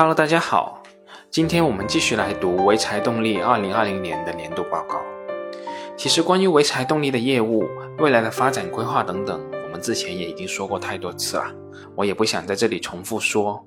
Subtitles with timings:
[0.00, 0.82] Hello，大家好，
[1.30, 4.98] 今天我们继续来读潍柴动力二零二零年的年度报告。
[5.94, 11.54] 其实关于潍柴动力的业务、未来的发展规划等等，我们之前也已经说过太多次了，
[11.94, 13.62] 我也不想在这里重复说。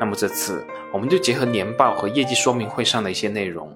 [0.00, 3.70] 那么这次我们就结合年报和业绩说明会上的一些内容，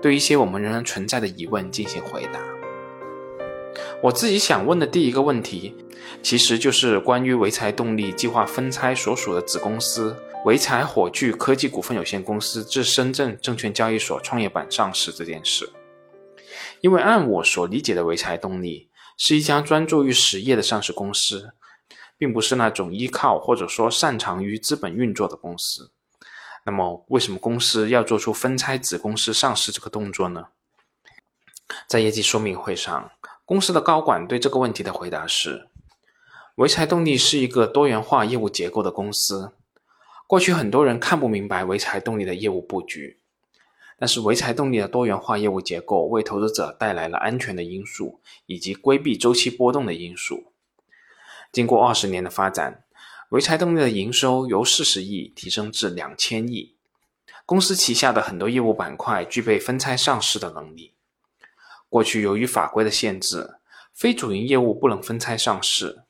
[0.00, 2.40] 对一些我们仍然存在的疑问进行回答。
[4.02, 5.76] 我自己想问的第一个问题，
[6.22, 15.70] 其实就是关于潍柴动力计划分拆所属的子公司潍柴火炬科技股份有限公司至深圳证券交易所创业板上市这件事。
[16.80, 21.54] 因为按我所理解的潍柴动力是一家专注于实业的上市公司。
[22.18, 25.90] 并不是那种依靠或者说擅长于资本运作的公司。
[26.64, 30.46] 那么，为什么公司要做出分拆子公司上市这个动作呢？
[31.88, 33.10] 在业绩说明会上，
[33.44, 35.68] 公司的高管对这个问题的回答是：
[36.54, 39.50] 潍柴动力是一个多元化业务结构的公司。
[40.26, 43.18] 过去很多人看不明白潍柴动力的业务布局，
[43.98, 50.52] 但是潍柴动力的多元化业务结构为投资者带来了安全的因素以及规避周期波动的因素。
[51.52, 52.84] 经过二十年的发展，
[53.30, 56.74] 潍柴动力的营收由四十亿提升至两千亿。
[57.44, 60.94] 公司旗下的很多业务板块具备分拆上市的能力。
[61.90, 63.56] 过去由于法规的限制，
[63.92, 66.04] 非主营业务不能分拆上市。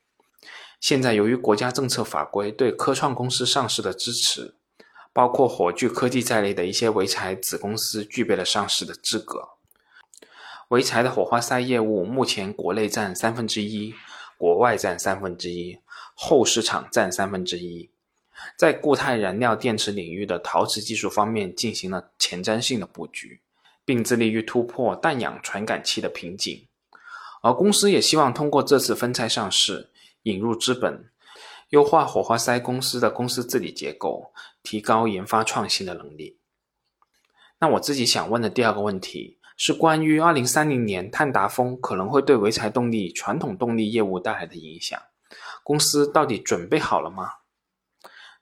[0.83, 4.57] 现在由于国家政策法规对科创公司上市的支持，
[5.13, 9.51] 包括火炬科技在内的一些潍柴子公司具备了上市的资格。
[10.69, 13.95] 潍柴的火花塞业务目前国内占三分之一。
[14.37, 15.79] 国外占三分之一，
[16.17, 17.89] 后市场占三分之一，
[18.59, 23.41] 在固态燃料电池领域的陶瓷技术方面进行了前瞻性的布局，
[23.85, 26.67] 并致力于突破氮氧传感器的瓶颈。
[27.41, 29.92] 而公司也希望通过这次分拆上市，
[30.23, 31.11] 引入资本，
[31.71, 36.39] 优化火花塞公司的公司治理结构，提高研发创新的能力。
[37.59, 39.39] 那我自己想问的第二个问题。
[39.55, 45.01] 是关于二零三零年碳达峰可能会对潍柴动力传统动力业务带来的影响，
[45.63, 47.31] 公司到底准备好了吗？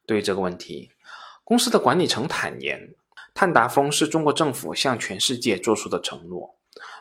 [0.06, 0.92] 对于这个问题，
[1.44, 2.94] 公司的管理层坦言，
[3.34, 6.56] 碳达峰是中国政府向全世界做出的承诺，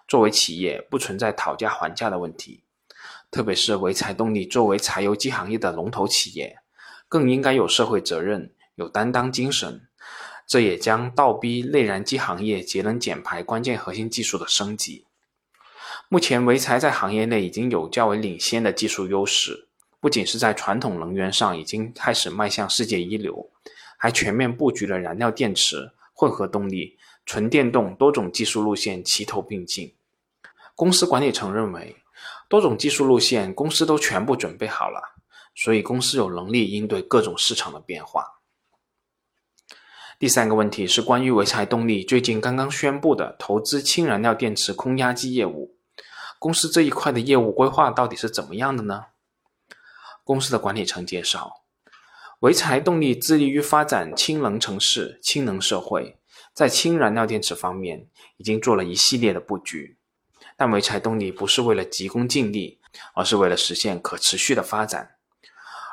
[0.05, 2.63] 作为企业不存在讨价还价的问题，
[3.31, 6.57] 特别是潍柴动力作为柴油机行业的龙头企业，
[7.07, 9.87] 更应该有社会责任，有担当精神。
[10.47, 15.05] 这也将倒逼内燃机行业节能减排关键核心技术的升级。
[16.07, 19.67] 目前，潍柴在行业内已经有较为领先的技术优势，
[19.99, 23.47] 不仅是在传统能源上已经开始迈向世界一流，
[23.95, 26.97] 还全面布局了燃料电池、混合动力、
[27.27, 29.93] 纯电动多种技术路线齐头并进。
[30.73, 31.95] 公司管理层认为，
[32.49, 35.15] 多种技术路线公司都全部准备好了，
[35.55, 38.39] 所以公司有能力应对各种市场的变化。
[40.17, 45.77] 第三个问题是关于潍柴动力最近刚刚宣布的投资氢燃料电池空压机业务，
[46.39, 49.05] 公司这一块的业务规划到底是怎么样的呢？
[50.23, 51.61] 公司的管理层介绍，
[52.41, 56.17] 潍柴动力致力于发展氢能城市、氢能社会，
[56.51, 59.98] 在氢燃料电池方面已经做了一系列的布局，
[60.59, 62.81] 但潍柴动力不是为了急功近利，
[63.15, 65.15] 而是为了实现可持续的发展。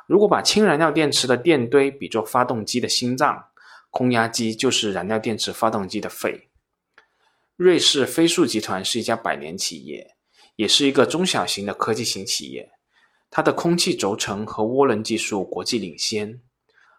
[0.08, 3.44] 如果把氢燃料电池的电堆比作发动机的心脏，
[3.90, 6.48] 空压机就是燃料电池发动机的肺。
[7.54, 10.16] 瑞士飞速集团是一家百年企业，
[10.56, 12.72] 也是一个中小型的科技型企业。
[13.30, 16.40] 它的空气轴承和涡轮技术国际领先。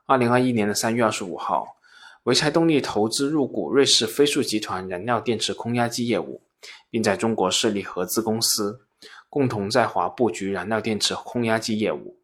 [0.05, 1.75] 二零二一年的三月二十五号，
[2.23, 6.41] 潍柴动力投资入股瑞士飞速集团燃料电池空压机业务，
[6.89, 8.87] 并在中国设立合资公司，
[9.29, 12.19] 共同在华布局燃料电池空压机业务。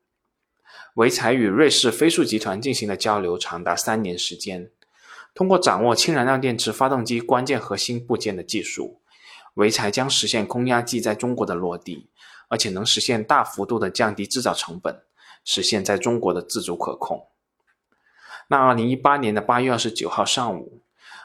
[0.95, 4.71] 潍柴与瑞士飞速集团进行的交流长达三年时间。
[5.35, 9.01] 通过掌握氢燃料电池发动机关键核心部件的技术，
[9.55, 12.11] 潍柴将实现空压机在中国的落地，
[12.49, 15.01] 而且能实现大幅度的降低制造成本，
[15.43, 17.29] 实现在中国的自主可控。
[18.47, 20.82] 那二零一八年的八月二十九号上午，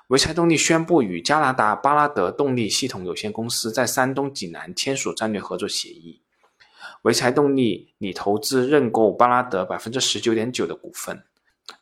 [0.08, 6.22] 潍柴动力宣布与加拿大巴拉德动力系统有限公司在山东济南签署战略合作协议。
[7.02, 11.22] 潍柴动力拟投资认购巴拉德百分之十九点九的股份，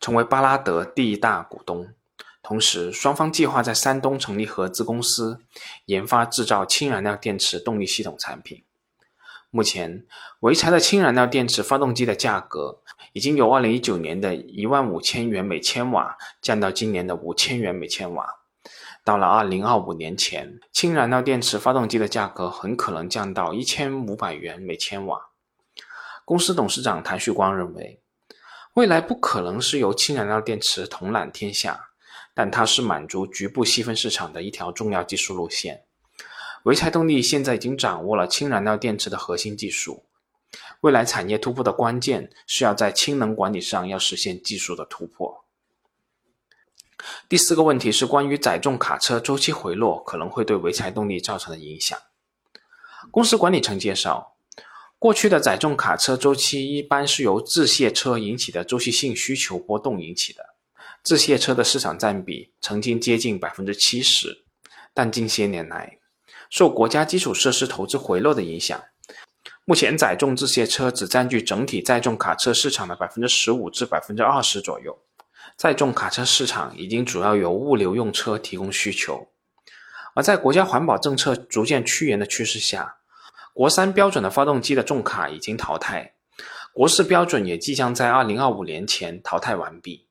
[0.01, 1.95] 成为巴拉德第一大股东。
[2.43, 5.39] 同时，双方计划在山东成立合资公司，
[5.85, 8.65] 研发制造氢燃料电池动力系统产品。
[9.51, 10.05] 目前，
[10.41, 12.81] 潍柴的氢燃料电池发动机的价格
[13.17, 18.27] 已经由二零一九年的一万五千元每千瓦降到今年的五千元每千瓦。
[19.07, 25.19] 到了二零二五年前，氢燃料电池发动机的价格很可能降到一千五百元每千瓦。
[26.27, 28.03] 公司董事长谭旭光认为，
[28.75, 31.89] 未来不可能是由氢燃料电池统揽天下，
[32.35, 35.85] 但它是满足局部细分市场的一条重要技术路线。
[36.65, 40.05] 潍柴动力现在已经掌握了氢燃料电池的核心技术，
[40.87, 45.45] 未来产业突破的关键是要在氢能管理上要实现技术的突破。
[47.29, 51.99] 第四个问题是关于载重卡车周期回落可能会对潍柴动力造成的影响。
[53.11, 54.37] 公司管理层介绍，
[54.97, 60.55] 过去的载重卡车周期一般是由自卸车引起的周期性需求波动引起的，
[61.03, 64.45] 自卸车的市场占比曾经接近百分之七十，
[64.95, 65.99] 但近些年来，
[66.49, 68.81] 受国家基础设施投资回落的影响，
[69.69, 74.97] 目前载重这些车只占据整体载重卡车市场的百分之十五至百分之二十左右。
[75.57, 79.27] 载重卡车市场已经主要由物流用车提供需求，
[80.15, 82.95] 而在国家环保政策逐渐趋严的趋势下，
[83.53, 86.15] 国三标准的发动机的重卡已经淘汰，
[86.73, 90.07] 国四标准也即将在二零二五年前淘汰完毕。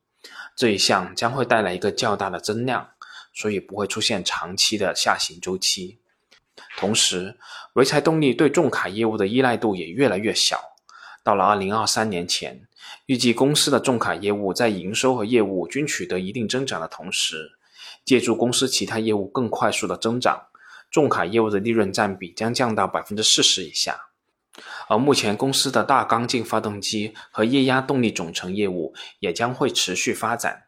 [0.54, 2.86] 这一项将会带来一个较大的增量，
[3.32, 5.98] 所以不会出现长期的下行周期。
[6.76, 7.36] 同时，
[7.74, 10.58] 潍柴动力对重卡业务的依赖度也越来越小。
[11.22, 12.68] 到了二零二三年前，
[13.06, 17.52] 预计公司的重卡业务在营收和业务均取得一定增长的同时，
[18.04, 20.40] 借助公司其他业务更快速的增长，
[20.90, 23.98] 重卡业务的利润占比将降到百分之四十以下。
[24.88, 30.62] 而目前公司的大缸径发动机和液压动力总成业务也将会持续发展。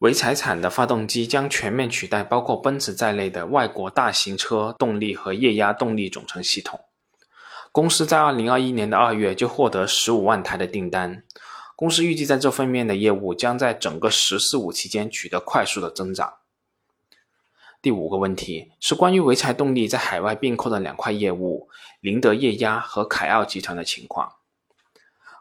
[0.00, 6.84] 潍柴产的发动机将全面取代包括奔驰在内的外国大型车动力和液压动力总成系统。
[7.72, 11.24] 公司在二零二一年的二月就获得十五万台的订单。
[11.74, 16.34] 公司预计在这方面的业务将在整个“十四五”期间取得快速的增长。
[17.82, 21.68] 第五个问题是关于潍柴动力在海外并购的两块业务——
[22.02, 24.34] 宁德液压和凯奥集团的情况。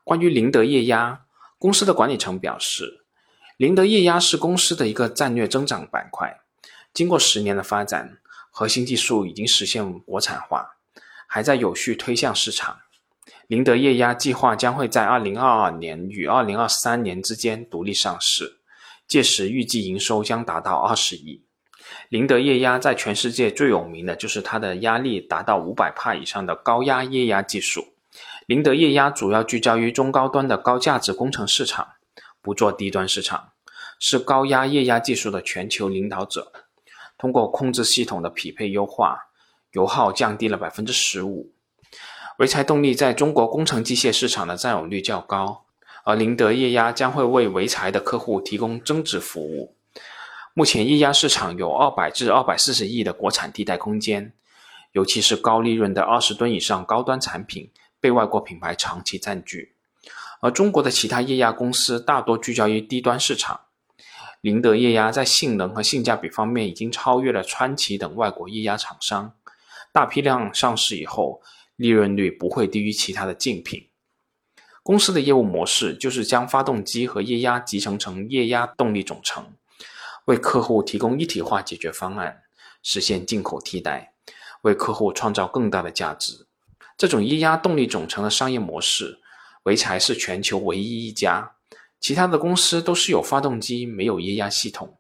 [0.03, 1.25] 关于宁德液压，
[1.59, 3.03] 公司的管理层表示。
[3.57, 6.41] 林德液压是公司的一个战略增长板块，
[6.93, 8.19] 经过十年的发展，
[8.51, 10.75] 核心技术已经实现国产化，
[11.25, 12.77] 还在有序推向市场。
[13.47, 18.59] 林德液压计划将会在二零二二年与二零二三年之间独立上市，
[19.07, 21.43] 届时预计营收将达到二十亿。
[22.09, 27.87] 林德液压在全世界最有名的就是它的压力达到五百帕以上的高压液压技术。
[28.45, 31.87] 林德液压主要聚焦于中高端的高价值工程市场。
[32.47, 33.49] 不做低端市场，
[33.99, 36.53] 是高压液压技术的全球领导者。
[37.17, 39.27] 通过控制系统的匹配优化，
[39.73, 41.51] 油耗降低了百分之十五。
[42.37, 45.65] 潍柴动力在中国工程机械市场的占有率较高，
[46.05, 49.75] 而宁德液压将会为潍柴的客户提供增值服务。
[50.53, 54.31] 目前液压市场有二百至二百四十亿的国产替代空间，
[54.93, 57.69] 尤其是高利润的二十吨以上高端产品
[57.99, 59.73] 被外国品牌长期占据。
[60.39, 63.61] 而中国的其他液压公司大多聚焦于低端市场，
[64.41, 69.33] 宁德液压在性能和性价比方面已经超越了川崎等外国液压厂商，
[69.91, 71.41] 大批量上市以后，
[71.75, 73.89] 利润率不会低于其他的竞品。
[74.83, 79.53] 公司的业务模式就是将发动机和液压集成成液压动力总成，
[80.25, 82.43] 为客户提供一体化解决方案，
[82.83, 84.13] 实现进口替代，
[84.61, 86.45] 为客户创造更大的价值。
[86.95, 89.19] 这种液压动力总成的商业模式。
[89.67, 91.51] 潍柴是全球唯一一家，
[91.99, 94.97] 其他的公司都是有发动机，没有液压系统，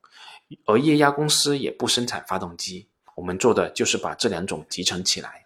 [0.65, 2.89] 而液压公司也不生产发动机。
[3.15, 5.45] 我们做的就是把这两种集成起来。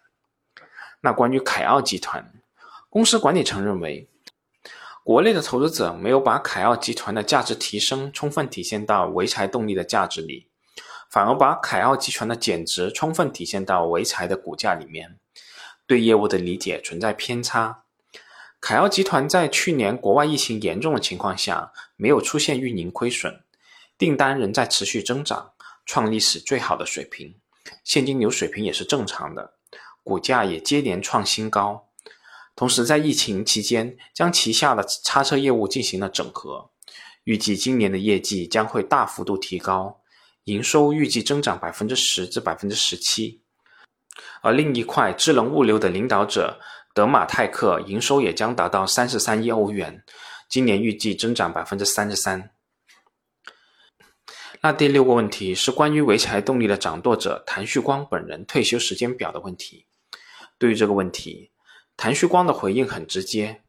[1.02, 2.32] 那关于凯奥集团，
[2.90, 4.08] 公司管理层认为，
[5.04, 10.48] 国内的投资者没有把凯奥集团的价值提升充分体现到潍柴动力的价值里，
[11.08, 15.20] 反而把凯奥集团的减值充分体现到潍柴的股价里面，
[15.86, 17.81] 对业务的理解存在偏差。
[18.62, 23.40] 凯奥集团在去年国外疫情严重的情况下，没有出现运营亏损，
[23.98, 25.50] 订单仍在持续增长，
[25.84, 27.34] 创历史最好的水平，
[27.82, 29.54] 现金流水平也是正常的，
[30.04, 31.88] 股价也接连创新高。
[32.54, 36.70] 同时，在疫情期间，将旗下的叉车业务进行了整合，
[37.24, 40.00] 预计今年的业绩将会大幅度提高，
[40.44, 43.42] 营收预计增长百分之十至百分之十七。
[44.40, 46.60] 而另一块智能物流的领导者。
[46.94, 50.04] 德马泰克营收也将达到三十三亿欧元，
[50.48, 52.50] 今年预计增长百分之三十三。
[54.60, 59.86] 那第六个问题是关于潍柴动力的掌舵者谭旭光本人退休时间表的问题。
[60.58, 61.50] 对于这个问题，
[61.96, 63.62] 谭旭光的回应很直接：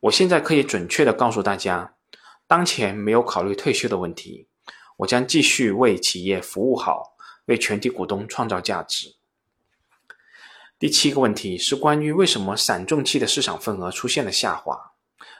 [0.00, 1.94] 我现在可以准确的告诉大家，
[2.48, 4.48] 当前没有考虑退休的问题，
[4.96, 9.14] 我将继续为企业服务好，为全体股东创造价值。
[10.84, 14.92] 第七个问题是关于为什么散重器的市场份额出现了下滑。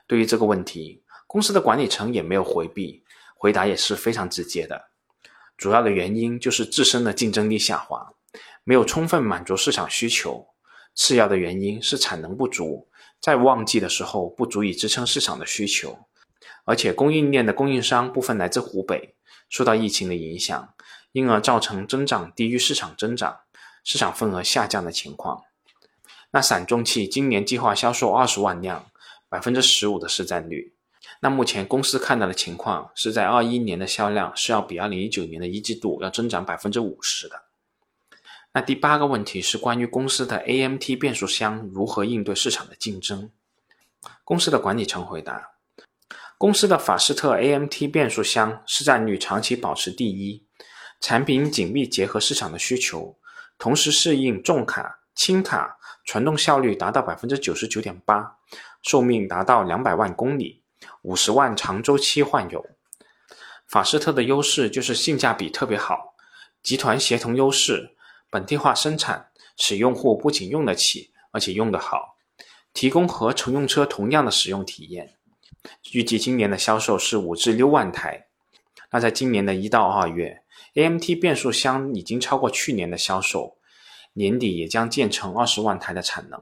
[0.06, 3.04] 对于这个问题，公司的管理层也没有回避，
[3.36, 4.88] 回答也是非常直接的。
[5.58, 8.14] 主要的原因就是自身的竞争力下滑，
[8.64, 10.46] 没有充分满足市场需求；
[10.94, 12.88] 次要的原因是产能不足，
[13.20, 16.06] 在旺季的时候不足以支撑市场的需求，
[16.64, 19.14] 而且供应链的供应商部分来自湖北，
[19.50, 20.72] 受到疫情的影响，
[21.12, 23.40] 因而造成增长低于市场增长，
[23.84, 25.44] 市场份额下降的情况。
[26.32, 28.86] 那散重器今年计划销售二十万辆，
[29.28, 30.74] 百分之十五的市占率。
[31.20, 37.42] 那目前公司看到的情况是在二一年的销量是要比二零一九年的一季度要增长百分之五十的。
[38.52, 43.30] 那第八个问题是关于公司的 AMT 变速箱如何应对市场的竞争。
[44.24, 45.50] 公司的管理层回答：
[46.38, 50.46] 公司的法士特 AMT 变速箱市占率长期保持第一，
[51.00, 53.16] 产品紧密结合市场的需求，
[53.58, 58.38] 同时适应重卡、轻卡，传动效率达到百分之九十九点八，
[58.82, 60.62] 寿命达到两百万公里。
[61.02, 62.64] 五十万长周期换油，
[63.66, 66.14] 法士特的优势就是性价比特别好，
[66.62, 67.94] 集团协同优势，
[68.28, 72.18] 本地化生产，使用户不仅用得起，而且用得好，
[72.75, 75.14] 提供和乘用车同样的使用体验。
[75.92, 78.26] 预计今年的销售是五至六万台。
[78.94, 83.56] 那在今年的一到二月，AMT 变速箱已经超过去年的销售，
[84.12, 86.40] 年底也将建成二十万台的产能。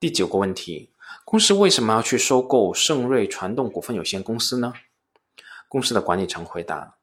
[0.00, 0.90] 第九个问题。
[1.24, 4.72] 公司为什么要去收购盛瑞传动股份有限公司呢？
[5.68, 6.96] 公司的管理层回答：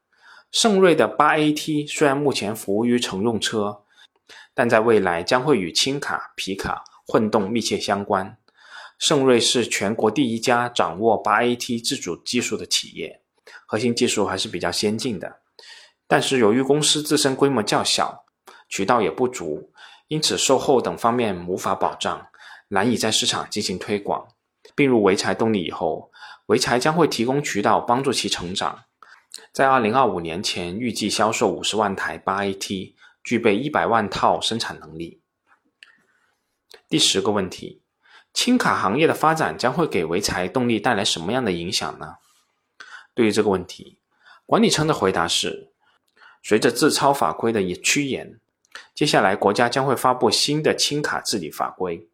[0.52, 3.84] 盛瑞的八 AT 虽然目前服务于乘用车，
[4.52, 8.36] 但在未来将会与轻卡、皮卡、混动密切相关。
[8.98, 13.22] 盛瑞是全国第一家掌握八 AT 自主技术的企业，
[13.66, 15.40] 核心技术还是比较先进的。
[16.06, 18.24] 但是由于公司自身规模较小，
[18.68, 19.72] 渠道也不足，
[20.08, 22.26] 因此售后等方面无法保障。
[22.68, 24.28] 难以在市场进行推广。
[24.74, 26.10] 并入潍柴动力以后，
[26.46, 28.84] 潍柴将会提供渠道帮助其成长。
[29.52, 35.20] 在二零二五年前，预计销售五十万台八 AT，具备一百万套生产能力。
[36.88, 37.82] 第十个问题：
[38.32, 42.16] 轻卡行业的发展将会给潍柴动力带来什么样的影响呢？
[43.14, 43.98] 对于这个问题，
[44.44, 45.70] 管理层的回答是：
[46.42, 48.38] 随着自超法规的趋严，
[48.94, 52.08] 接下来国家将会发布新的轻卡治理法规。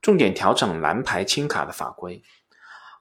[0.00, 2.22] 重点调整蓝牌轻卡的法规，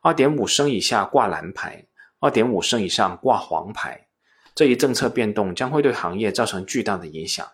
[0.01, 1.87] 二点五升以下挂蓝牌，
[2.19, 4.07] 二点五升以上挂黄牌。
[4.53, 7.47] 这一政策变动将会对行业造成巨大的影响。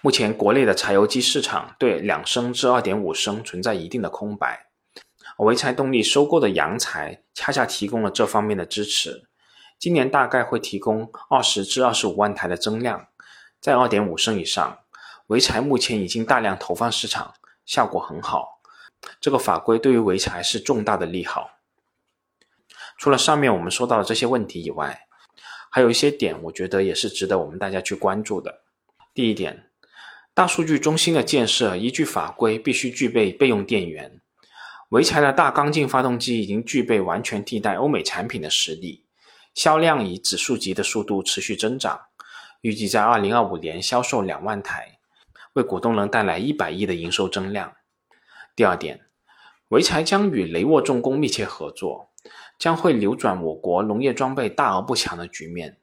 [0.00, 4.66] 目前国内的柴油机市场对两升至二点五升存在一定的空白，
[5.38, 9.28] 潍柴动力收购的洋柴恰恰提供了这方面的支持。
[9.80, 13.08] 今年大概会提供二十至二十五万台的增量，
[13.58, 14.80] 在二点五升以上，
[15.26, 17.32] 潍柴目前已经大量投放市场，
[17.64, 18.60] 效果很好。
[19.18, 21.52] 这个法规对于潍柴是重大的利好。
[22.98, 25.06] 除了上面我们说到的这些问题以外，
[25.70, 28.60] 还有一些点，我觉得也是值得我们大家去关注的。
[29.14, 29.70] 第一点，
[30.34, 34.20] 大数据中心的建设依据法规必须具备备用电源。
[34.90, 39.06] 潍柴的大缸径发动机已经具备完全替代欧美产品的实力，
[39.54, 42.00] 销量以指数级的速度持续增长，
[42.60, 44.98] 预计在二零二五年销售两万台，
[45.54, 47.74] 为股东能带来一百亿的营收增量。
[48.54, 49.06] 第二点，
[49.68, 52.10] 潍柴将与雷沃重工密切合作，
[52.58, 55.78] 将会扭转我国农业装备大而不强的局面，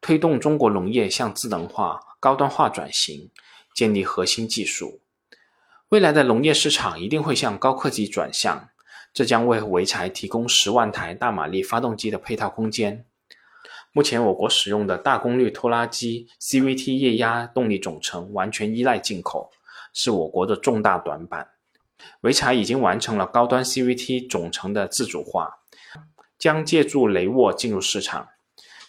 [0.00, 3.30] 推动中国农业向智能化、高端化转型，
[3.74, 5.00] 建立核心技术。
[5.90, 8.70] 未来的农业市场一定会向高科技转向，
[9.16, 13.06] 这将为潍柴提供十万台大马力发动机的配套空间。
[13.90, 19.50] 目前我国使用的大功率拖拉机 CVT 液压动力总成完全依赖进口，
[19.94, 21.48] 是我国的重大短板。
[22.20, 25.60] 潍柴已经完成了高端 CVT 总成的自主化，
[26.38, 28.28] 将借助雷沃进入市场。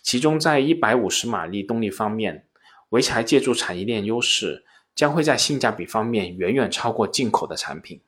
[0.01, 2.45] 其中，在一百五十马力动力方面，
[2.89, 8.01] 潍柴借助产业链优势，将会在性价比方面远远超过进口的产品。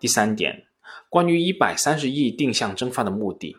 [0.00, 0.66] 第三点，
[1.08, 3.56] 关于一百三十亿定向增发的目的，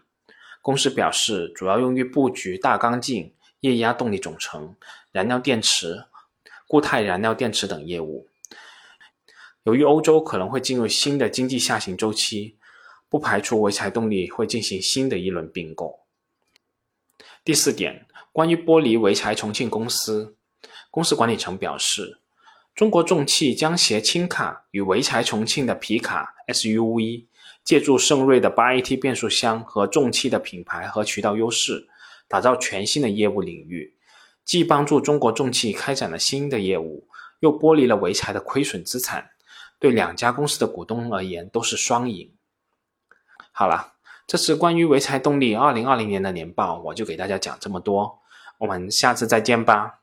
[0.61, 4.75] 公司表示主要用于布局大缸径、液压动力总成、
[5.11, 6.05] 燃料电池、
[6.67, 8.27] 固态燃料电池等业务。
[9.63, 12.57] 由于欧洲可能会进入新的经济下行周期，
[13.09, 15.99] 不排除潍柴动力会进行新的一轮并购。
[17.43, 20.35] 第四点，关于剥离潍柴重庆公司，
[20.89, 22.19] 公司管理层表示，
[22.73, 27.25] 中国重汽将携轻卡与潍柴重庆的皮卡 SUV，
[27.63, 31.87] 借助盛瑞的八 AT 变速箱和重汽的品牌和渠道优势，
[32.27, 33.95] 打造全新的业务领域，
[34.43, 37.07] 既帮助中国重汽开展了新的业务，
[37.39, 39.31] 又剥离了潍柴的亏损资产。
[39.79, 42.33] 对两家公司的股东而言都是双赢。
[43.51, 43.93] 好了。
[44.27, 48.21] 这次关于潍柴动力二零二零年的年报，我就给大家讲这么多，
[48.59, 50.00] 我们下次再见吧。